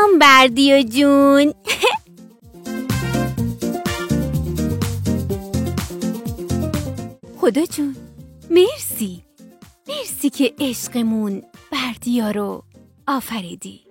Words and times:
سلام 0.00 0.18
بردیو 0.18 0.82
جون. 0.82 1.54
خدا 7.40 7.66
جون 7.66 7.96
مرسی. 8.50 9.24
مرسی 9.88 10.30
که 10.30 10.54
عشقمون 10.60 11.42
بردیا 11.72 12.30
رو 12.30 12.62
آفریدی. 13.08 13.89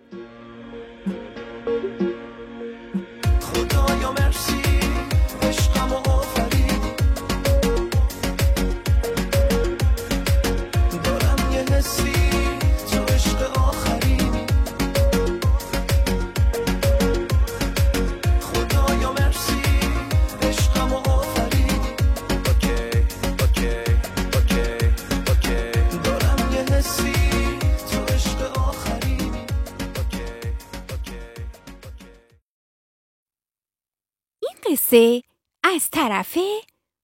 قصه 34.90 35.24
از 35.64 35.90
طرف 35.90 36.38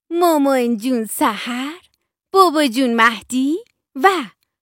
مامان 0.10 0.78
جون 0.78 1.06
سحر 1.06 1.82
بابا 2.34 2.68
جون 2.68 2.94
مهدی 2.96 3.58
و 3.96 4.10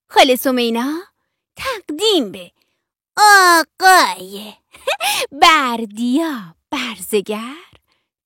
خاله 0.09 0.35
سمینا 0.35 0.93
تقدیم 1.55 2.31
به 2.31 2.51
آقای 3.17 4.53
بردیا 5.41 6.55
برزگر 6.71 7.63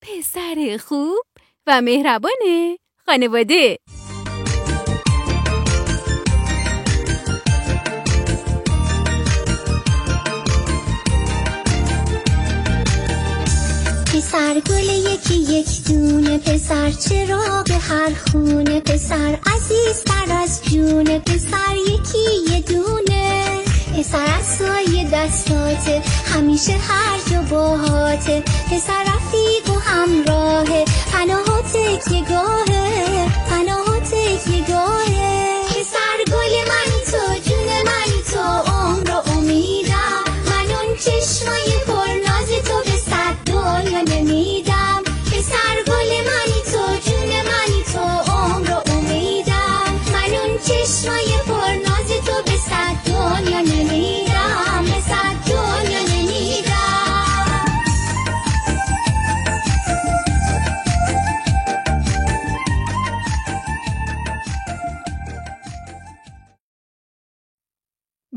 پسر 0.02 0.80
خوب 0.88 1.26
و 1.68 1.82
مهربان 1.82 2.78
خانواده. 3.06 3.80
پسر 14.58 14.74
گل 14.74 14.90
یکی 15.14 15.36
یک 15.36 15.84
دونه 15.88 16.38
پسر 16.38 16.92
چراغ 16.92 17.72
هر 17.72 18.14
خونه 18.14 18.80
پسر؟ 18.80 19.38
عزیز 19.56 20.04
تر 20.06 20.34
از 20.44 20.62
جونه 20.64 21.20
پسر 21.20 21.76
یکی 21.88 22.54
یه 22.54 22.62
دونه. 22.62 23.44
پسر 23.98 24.26
از 24.40 24.46
سایه 24.46 25.10
دستاته 25.14 26.02
همیشه 26.34 26.74
هر 26.74 27.20
جا 27.32 27.42
باهاته. 27.42 28.44
پسر 28.72 29.04
رفیق 29.04 29.76
و 29.76 29.80
همراهه 29.80 30.86
پناهات 31.14 31.78
گاهه 32.30 33.28
پناهات 33.50 34.14
گاهه. 34.68 35.57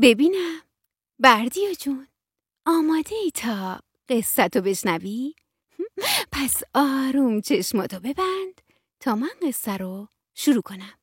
ببینم. 0.01 0.61
بردیا 1.19 1.73
جون 1.73 2.07
آماده 2.67 3.15
ای 3.15 3.31
تا 3.31 3.79
قصتو 4.09 4.61
بشنوی؟ 4.61 5.35
پس 6.33 6.63
آروم 6.75 7.41
چشماتو 7.41 7.99
ببند 7.99 8.61
تا 8.99 9.15
من 9.15 9.29
قصه 9.41 9.77
رو 9.77 10.07
شروع 10.35 10.61
کنم. 10.61 10.93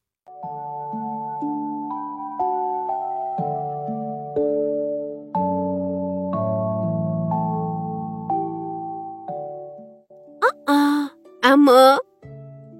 آه 10.68 11.10
اما 11.42 12.00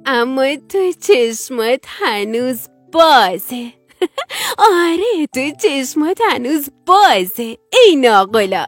اما 0.07 0.57
تو 0.57 0.93
چشمات 1.01 1.84
هنوز 1.87 2.69
بازه. 2.93 3.78
آره 4.59 5.26
تو 5.34 5.50
چشمات 5.62 6.20
هنوز 6.31 6.70
بازه. 6.86 7.59
ای 7.72 7.97
ناقلا 7.97 8.64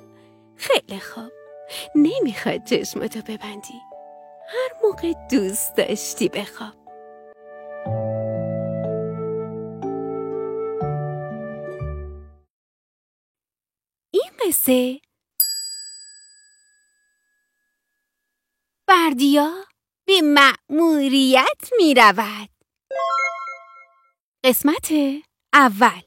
خیلی 0.56 1.00
خوب. 1.00 1.32
نمی‌خواد 1.94 2.64
چشماتو 2.64 3.20
ببندی. 3.20 3.80
هر 4.48 4.70
موقع 4.82 5.12
دوست 5.30 5.76
داشتی 5.76 6.28
بخواب. 6.28 6.74
این 14.12 14.30
قصه 14.46 15.00
بردیا 18.88 19.50
به 20.06 20.20
مأموریت 20.22 21.70
می 21.76 21.94
رود 21.94 22.48
قسمت 24.44 24.92
اول. 25.54 26.00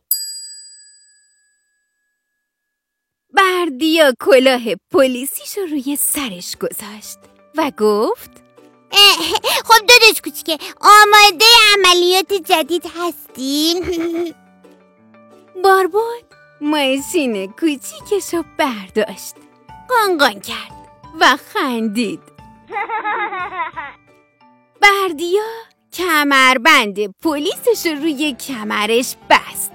بردیا 3.34 4.14
کلاه 4.20 4.62
پلیسیش 4.92 5.58
رو 5.58 5.66
روی 5.66 5.96
سرش 5.96 6.58
گذاشت 6.58 7.18
و 7.58 7.72
گفت 7.78 8.32
خب 9.66 9.86
داداش 9.88 10.22
کوچیکه 10.24 10.58
آماده 10.82 11.46
عملیات 11.74 12.34
جدید 12.34 12.84
هستین 12.98 13.84
باربود 15.64 16.24
ماشین 16.62 17.52
کوچیکش 17.52 18.34
رو 18.34 18.44
برداشت 18.58 19.36
قانقان 19.90 20.40
کرد 20.40 20.72
و 21.20 21.38
خندید. 21.38 22.20
بردیا 24.82 25.44
کمربند. 25.94 27.20
پلیسش 27.22 27.86
رو 27.86 27.96
روی 27.96 28.36
کمرش 28.48 29.16
بست. 29.30 29.72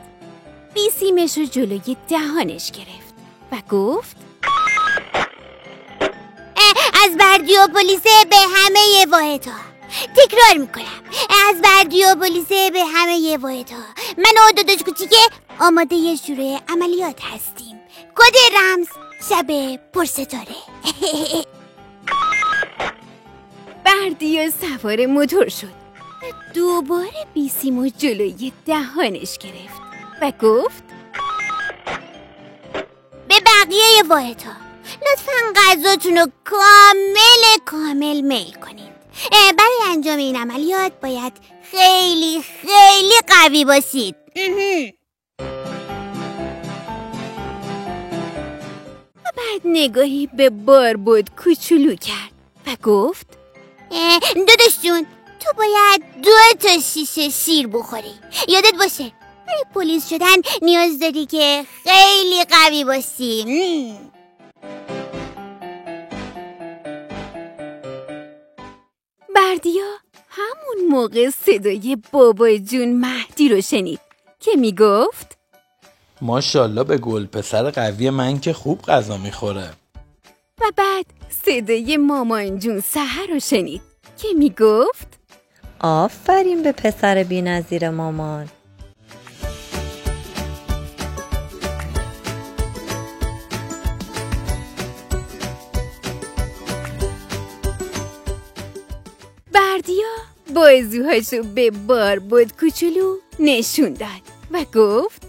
بیسیمش 0.75 1.39
رو 1.39 1.45
جلوی 1.45 1.97
دهانش 2.09 2.71
گرفت 2.71 3.15
و 3.53 3.63
گفت 3.71 4.17
از 7.05 7.17
بردیو 7.17 7.67
پلیسه 7.75 8.25
به 8.31 8.37
همه 8.37 9.07
واحدها. 9.11 9.61
تکرار 10.17 10.57
می‌کنم. 10.59 11.03
از 11.49 11.63
بردیو 11.63 12.15
پلیسه 12.15 12.71
به 12.71 12.85
همه 12.85 13.37
واحدها. 13.37 13.85
من 14.19 14.33
و 14.49 14.53
داداش 14.57 14.83
کوچیکه 14.83 15.17
آماده 15.61 16.17
شروع 16.17 16.59
عملیات 16.69 17.21
هستیم. 17.25 17.81
کد 18.17 18.37
رمز 18.57 18.89
شب 19.29 19.77
پرستاره. 19.93 20.57
بردیا 23.85 24.51
سوار 24.51 25.07
موتور 25.07 25.49
شد. 25.49 25.67
و 25.67 25.88
دوباره 26.55 27.27
بیسیمو 27.35 27.89
جلوی 27.89 28.53
دهانش 28.67 29.39
گرفت 29.39 29.81
و 30.23 30.33
گفت 30.43 30.85
به 33.29 33.35
بقیه 33.41 34.03
واحدها 34.11 34.53
لطفا 35.03 35.33
غذاتون 35.57 36.17
رو 36.17 36.27
کامل 36.45 37.59
کامل 37.67 38.21
میل 38.21 38.53
کنید 38.53 38.99
برای 39.31 39.93
انجام 39.93 40.19
این 40.19 40.37
عملیات 40.37 40.93
باید 41.03 41.33
خیلی 41.71 42.43
خیلی 42.43 43.15
قوی 43.27 43.65
باشید. 43.65 44.17
و 49.17 49.31
بعد 49.37 49.61
نگاهی 49.65 50.27
به 50.27 50.51
باربود 50.51 51.31
کوچولو 51.45 51.95
کرد 51.95 52.33
و 52.67 52.77
گفت 52.83 53.27
داداش 54.35 54.81
جون 54.83 55.07
تو 55.41 55.53
باید 55.57 56.03
دو 56.23 56.31
تا 56.61 56.81
شیشه 56.81 57.29
شیر 57.29 57.67
بخوری 57.67 58.15
یادت 58.49 58.75
باشه 58.79 59.13
برای 59.47 59.65
پلیس 59.75 60.09
شدن 60.09 60.37
نیاز 60.63 60.99
داری 60.99 61.27
که 61.27 61.65
خیلی 61.85 62.45
قوی 62.45 62.85
باشی. 62.85 63.45
بردیا 69.35 69.85
همون 70.29 70.89
موقع 70.91 71.31
صدای 71.31 71.97
بابا 72.13 72.57
جون 72.57 73.01
مهدی 73.01 73.49
رو 73.49 73.61
شنید 73.61 74.01
که 74.41 74.51
می‌گفت 74.57 75.39
ماشاءالله 76.21 76.85
به 76.85 76.99
گل 76.99 77.27
پسر 77.27 77.71
قوی 77.71 78.11
من 78.11 78.41
که 78.41 78.53
خوب 78.53 78.83
غذا 78.83 79.17
می‌خوره 79.17 79.71
و 80.61 80.65
بعد 80.77 81.07
صدای 81.45 81.97
مامان 81.97 82.59
جون 82.59 82.81
سهر 82.81 83.27
رو 83.27 83.41
شنید 83.41 83.83
که 84.19 84.29
می‌گفت 84.37 85.18
آفرین 85.81 86.63
به 86.63 86.73
پسر 86.73 87.23
بی 87.23 87.43
مامان. 87.89 88.49
بردیا 99.53 100.07
بازوهاشو 100.55 101.43
به 101.43 101.71
باربود 101.71 102.53
کوچولو 102.61 103.17
نشون 103.39 103.93
داد 103.93 104.09
و 104.51 104.65
گفت 104.75 105.23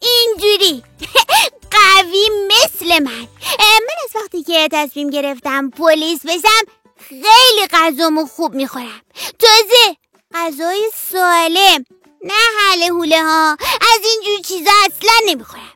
اینجوری. 0.00 0.82
قوی 1.76 2.28
مثل 2.48 3.02
من. 3.02 3.26
من 3.60 3.96
از 4.04 4.22
وقتی 4.22 4.42
که 4.42 4.68
تصمیم 4.72 5.10
گرفتم 5.10 5.70
پلیس 5.70 6.26
بشم 6.26 6.85
خیلی 6.98 7.66
غذامو 7.70 8.26
خوب 8.26 8.54
می‌خورم. 8.54 9.00
تازه 9.38 9.96
غذای 10.34 10.90
سالم 10.94 11.84
نه 12.22 12.34
حله 12.60 12.86
حوله 12.86 13.22
ها 13.22 13.50
از 13.94 14.00
اینجور 14.04 14.38
چیزا 14.44 14.70
اصلا 14.86 15.12
نمی‌خورم. 15.26 15.72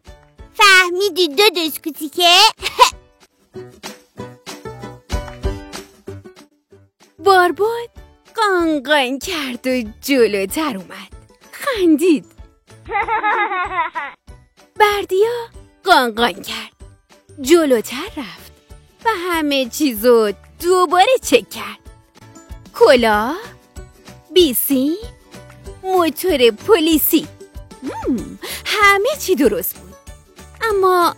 فهمیدی 0.55 1.28
داداش 1.28 1.72
کوچیکه؟ 1.84 2.37
باربود 7.25 7.90
قانقان 8.37 9.19
کرد 9.19 9.67
و 9.67 9.82
جلوتر 10.00 10.76
اومد. 10.76 11.12
خندید. 11.52 12.26
بردیا 14.81 15.49
قانقان 15.84 16.32
کرد. 16.32 16.72
جلوتر 17.40 18.11
رفت 18.17 18.52
و 19.05 19.08
همه 19.08 19.69
چیزو 19.69 20.32
دوباره 20.62 21.19
چک 21.23 21.51
کرد. 21.51 21.79
کلا 22.75 23.37
بیسی 24.35 24.97
موتور 25.83 26.51
پلیسی. 26.51 27.27
همه 28.65 29.09
چی 29.21 29.35
درست 29.35 29.77
بود. 29.77 29.95
اما 30.62 31.17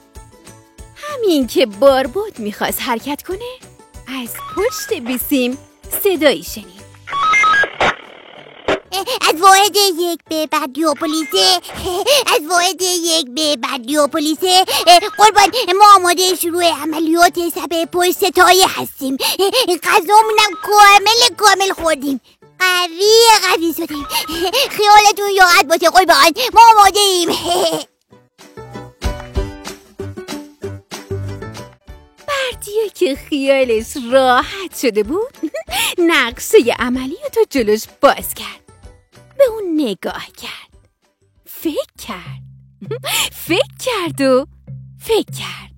همین 0.96 1.46
که 1.46 1.66
باربود 1.66 2.38
می‌خواست 2.38 2.82
حرکت 2.82 3.22
کنه 3.22 3.58
از 4.22 4.28
پشت 4.56 4.92
بیسیم 4.92 5.58
صدایی 6.04 6.42
شنید. 6.42 6.81
از 9.28 9.40
واحد 9.40 9.76
یک 9.76 10.20
به 10.28 10.46
پلیسه. 11.00 11.60
از 12.34 12.40
واحد 12.50 12.82
یک 12.82 13.26
به 13.30 13.56
پلیسه. 14.12 14.64
قربان 15.16 15.50
ما 15.78 15.84
آماده 15.96 16.34
شروع 16.34 16.64
عملیات 16.64 17.34
سب 17.54 17.84
پشت 17.84 18.10
ستایه 18.12 18.66
هستیم. 18.80 19.16
غذامونم 19.82 20.52
کامل 20.62 21.36
کامل 21.36 21.72
خوردیم. 21.72 22.20
قوی 22.58 23.24
قوی 23.42 23.72
شدیم. 23.72 24.06
خیالتون 24.76 25.36
راحت 25.40 25.66
باشه 25.66 25.90
قربان. 25.90 26.32
ما 26.54 26.60
آماده 26.70 27.00
ایم. 27.00 27.28
بردیا 32.28 32.88
که 32.94 33.14
خیالش 33.14 33.86
راحت 34.12 34.78
شده 34.82 35.02
بود 35.02 35.36
نقشه 35.98 36.56
عملیات 36.78 37.36
رو 37.36 37.44
جلوش 37.50 37.82
باز 38.00 38.34
کرد. 38.34 38.61
به 39.42 39.48
اون 39.48 39.74
نگاه 39.76 40.26
کرد. 40.26 40.88
فکر 41.46 41.92
کرد. 41.98 42.42
فکر 43.48 43.76
کرد 43.78 44.20
و 44.20 44.46
فکر 44.98 45.32
کرد. 45.32 45.72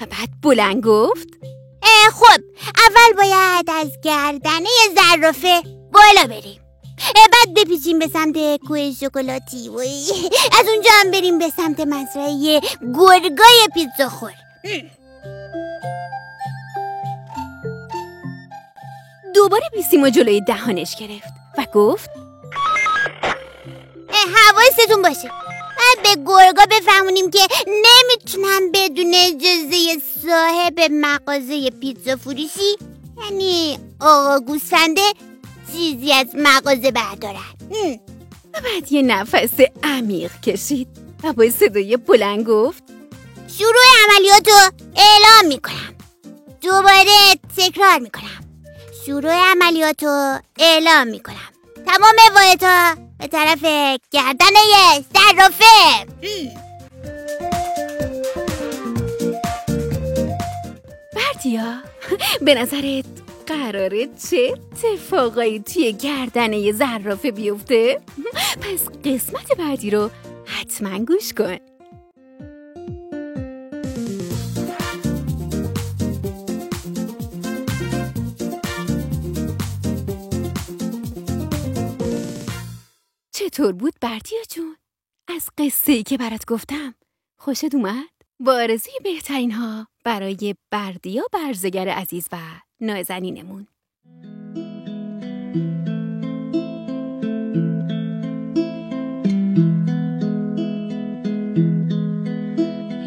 و 0.00 0.06
بعد 0.06 0.40
بلند 0.42 0.84
گفت 0.84 1.28
خب 2.12 2.42
اول 2.76 3.16
باید 3.16 3.70
از 3.70 4.00
گردنه 4.04 4.68
زرافه 4.94 5.62
بالا 5.92 6.26
بریم. 6.26 6.67
بعد 7.14 7.54
بپیچیم 7.56 7.98
به 7.98 8.08
سمت 8.08 8.56
کوه 8.68 8.92
شکلاتی 9.00 9.68
وای. 9.68 10.04
از 10.60 10.68
اونجا 10.68 10.90
هم 11.00 11.10
بریم 11.10 11.38
به 11.38 11.52
سمت 11.56 11.80
مزرعه 11.80 12.60
گرگای 12.94 13.68
پیتزا 13.74 14.08
خور 14.08 14.32
دوباره 19.34 19.64
بیسیمو 19.72 20.08
جلوی 20.08 20.40
دهانش 20.40 20.96
گرفت. 20.96 21.32
و 21.58 21.66
گفت 21.74 22.10
حواستون 24.10 25.02
باشه. 25.02 25.30
به 26.02 26.08
گرگا 26.26 26.62
بفهمونیم 26.70 27.30
که 27.30 27.40
نمی‌تونن 27.66 28.72
بدون 28.74 29.14
اجازه 29.14 30.02
صاحب 30.22 30.80
مغازه 30.90 31.70
پیتزا 31.70 32.16
فروشی 32.16 32.76
یعنی 33.24 33.78
آقا 34.00 34.40
گوسفنده 34.40 35.02
چیزی 35.78 36.12
از 36.12 36.26
مغازه 36.34 36.90
بردارن 36.90 37.54
ام. 37.84 38.00
و 38.54 38.60
بعد 38.64 38.92
یه 38.92 39.02
نفس 39.02 39.60
عمیق 39.82 40.40
کشید 40.40 40.88
و 41.24 41.32
با 41.32 41.50
صدای 41.50 41.96
بلند 41.96 42.46
گفت 42.46 42.82
شروع 43.58 43.82
عملیات 44.04 44.48
رو 44.48 44.54
اعلام 44.96 45.46
می‌کنم. 45.48 45.94
دوباره 46.60 47.34
تکرار 47.56 47.98
می‌کنم. 47.98 48.44
شروع 49.06 49.50
عملیات 49.50 50.02
رو 50.02 50.38
اعلام 50.58 51.06
می‌کنم. 51.06 51.48
تمام 51.86 52.34
واحدها 52.34 52.94
به 53.18 53.26
طرف 53.26 53.62
گردنه 54.10 54.60
صرافه. 55.14 56.06
بردیا 61.16 61.82
به 62.44 62.54
نظرت 62.54 63.04
قراره 63.48 64.08
چه 64.30 64.54
اتفاقایی 64.72 65.60
توی 65.60 65.92
گردنه 65.92 66.72
زرافه 66.72 67.30
بیفته؟ 67.30 68.00
پس 68.60 68.88
قسمت 69.04 69.56
بعدی 69.58 69.90
رو 69.90 70.10
حتما 70.44 71.04
گوش 71.04 71.32
کن 71.32 71.56
چطور 83.32 83.72
بود 83.72 83.94
بردیا 84.00 84.38
جون؟ 84.50 84.76
از 85.28 85.48
قصه 85.58 85.92
ای 85.92 86.02
که 86.02 86.16
برات 86.16 86.46
گفتم 86.46 86.94
خوشت 87.38 87.74
اومد؟ 87.74 88.08
با 88.40 88.52
آرزوی 88.52 88.92
بهترین 89.04 89.52
ها 89.52 89.86
برای 90.04 90.54
بردیا 90.70 91.22
برزگر 91.32 91.88
عزیز 91.88 92.28
و 92.32 92.36
نازنینمون 92.80 93.66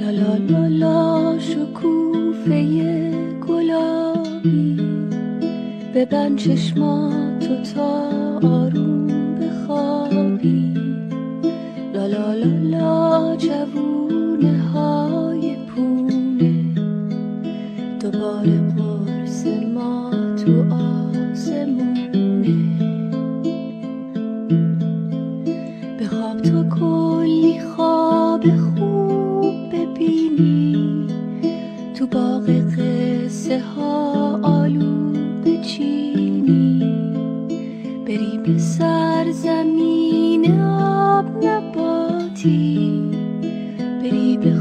لا 0.02 0.10
لا 0.12 0.36
لا 0.36 0.68
لا 0.68 1.40
شکوفه 1.40 2.64
گلابی. 3.48 4.78
ببند 5.96 6.38
چشماتو 6.38 7.64
تا 7.76 8.10
آروم. 8.44 9.01
آسمونه 21.42 22.08
بخواب 26.00 26.42
تا 26.42 26.64
کلی 26.64 27.60
خواب 27.60 28.44
خوب 28.44 29.56
ببینی. 29.72 31.08
تو 31.96 32.08
باغ 32.08 32.50
قصه 32.50 33.60
ها 33.60 34.40
آلو 34.44 35.12
بچینی. 35.46 36.80
بری 38.06 38.40
به 38.46 38.58
سرزمین 38.58 40.62
آب 40.62 41.46
نباتی. 41.46 43.02
بری 44.02 44.38
به 44.38 44.56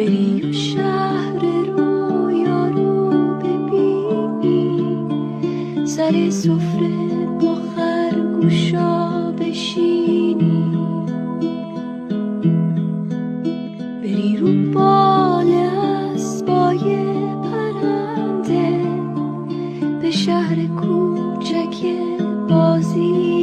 بریم 0.00 0.52
شهر 0.52 1.42
رویا 1.66 2.68
رو 2.68 3.10
ببینی 3.38 5.06
سر 5.86 6.30
سفره 6.30 7.26
با 7.40 7.54
خرگوشا 7.76 9.32
بشینی 9.32 10.76
بری 14.02 14.36
رو 14.36 14.72
بال 14.72 15.52
اسبای 16.14 16.96
پرنده 17.42 18.80
به 20.02 20.10
شهر 20.10 20.56
کوچک 20.66 21.84
بازی 22.48 23.39